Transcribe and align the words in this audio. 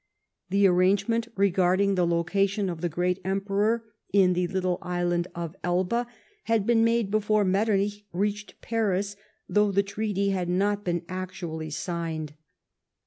The 0.49 0.65
arrangement 0.65 1.27
reganling 1.35 1.93
the 1.93 2.07
location 2.07 2.71
of 2.71 2.81
the 2.81 2.89
great 2.89 3.21
Emperor 3.23 3.85
in 4.11 4.33
the 4.33 4.47
little 4.47 4.79
island 4.81 5.27
of 5.35 5.55
Elba 5.63 6.07
had 6.45 6.65
been 6.65 6.83
made 6.83 7.11
before 7.11 7.45
Metternich 7.45 8.03
reached 8.11 8.59
Paris, 8.61 9.15
though 9.47 9.71
the 9.71 9.83
treaty 9.83 10.29
had 10.29 10.49
not 10.49 10.83
been 10.83 11.05
actually 11.07 11.69
signed. 11.69 12.33